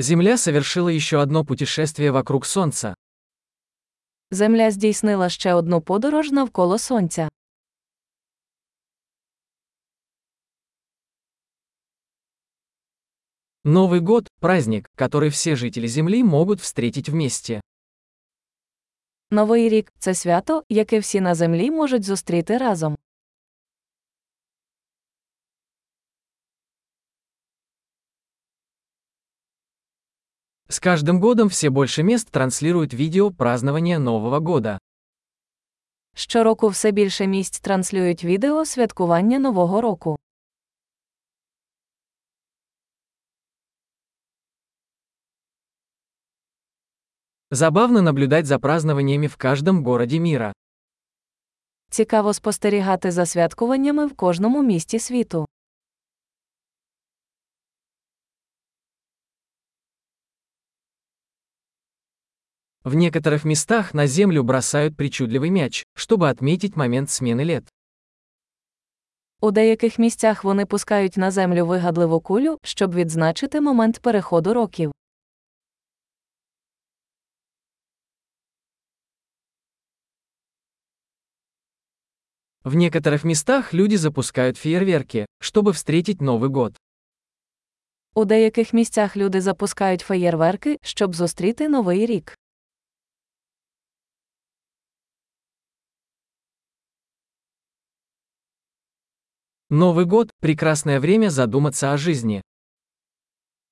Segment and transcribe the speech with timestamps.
[0.00, 2.94] Земля совершила еще одно путешествие вокруг Солнца.
[4.30, 7.28] Земля здійснила ще одну подорож навколо Сонця.
[13.64, 17.60] Новый год – праздник, который все жители Земли могут встретить вместе.
[19.30, 22.96] Новий рік це свято, яке всі на землі можуть зустріти разом.
[30.70, 34.78] С каждым годом все больше мест транслируют видео празднования Нового года.
[36.14, 40.18] Щороку все більше місць транслюють відео святкування Нового року.
[47.50, 50.52] Забавно наблюдать за празднованиями в каждом городе мира.
[51.90, 55.46] Цікаво спостерігати за святкуваннями в кожному місті світу.
[62.87, 67.63] В некоторых местах на землю бросают причудливый мяч, чтобы отметить момент смены лет.
[69.39, 74.91] У деяких місцях вони пускають на землю вигадливу кулю, щоб відзначити момент переходу років.
[82.63, 86.77] В некоторых местах люди запускают фейерверки, чтобы встретить Новый год.
[88.13, 92.37] У деяких місцях люди запускають феєрверки, щоб зустріти новий рік.
[99.70, 102.42] Новый год– прекрасное время задуматься о жизни.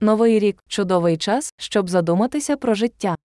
[0.00, 3.16] Новий рік чудовий час, щоб задуматися про життя.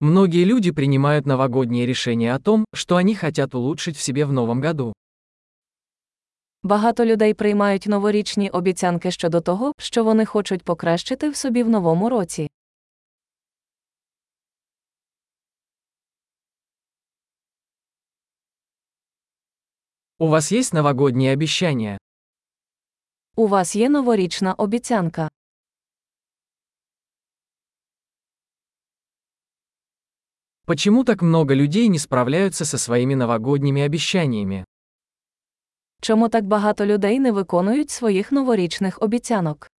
[0.00, 4.60] Многие люди принимают новогодние решения о том, что они хотят улучшить в себе в новом
[4.60, 4.92] году.
[6.62, 12.08] Багато людей приймають новорічні обіцянки щодо того, що вони хочуть покращити в собі в новому
[12.08, 12.50] році.
[20.22, 21.98] У вас есть новогодние обещания?
[23.36, 25.28] У вас є новорічна обіцянка.
[30.66, 34.64] Почему так много людей не справляются со своими новогодними обещаниями?
[36.00, 39.70] Чому так багато людей не виконують своїх новорічних обіцянок?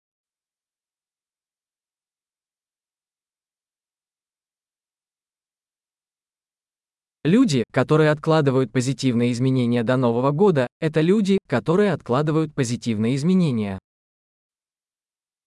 [7.25, 13.79] Люди, которые откладывают позитивные изменения до Нового года, это люди, которые откладывают позитивные изменения.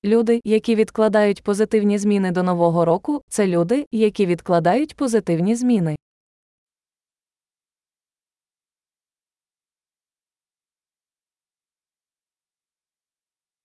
[0.05, 5.97] Люди, які відкладають позитивні зміни до нового року, це люди, які відкладають позитивні зміни.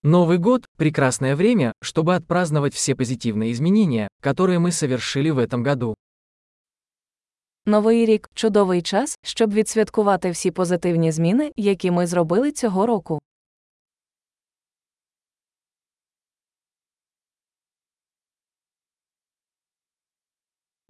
[0.02, 5.94] Новый год – прекрасное время, чтобы отпраздновать все позитивные изменения, которые мы совершили в этом году.
[7.65, 13.19] Новий рік чудовий час, щоб відсвяткувати всі позитивні зміни, які ми зробили цього року.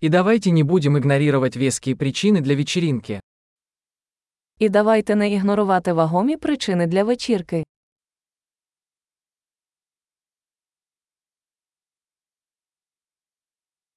[0.02, 3.19] И давайте не будем игнорировать веские причины для вечеринки.
[4.59, 7.63] І давайте не ігнорувати вагомі причини для вечірки.